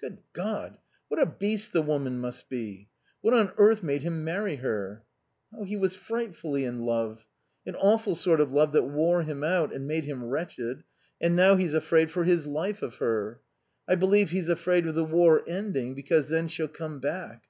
[0.00, 0.78] "Good God!
[1.06, 2.88] what a beast the woman must be.
[3.20, 5.04] What on earth made him marry her?"
[5.64, 7.24] "He was frightfully in love.
[7.64, 10.82] An awful sort of love that wore him out and made him wretched.
[11.20, 13.40] And now he's afraid for his life of her.
[13.86, 17.44] I believe he's afraid of the war ending because then she'll come back."